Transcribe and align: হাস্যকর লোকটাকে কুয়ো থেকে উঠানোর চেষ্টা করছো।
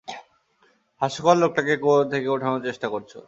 হাস্যকর 1.01 1.35
লোকটাকে 1.35 1.73
কুয়ো 1.77 2.01
থেকে 2.03 2.27
উঠানোর 2.27 2.61
চেষ্টা 2.63 2.87
করছো। 2.89 3.19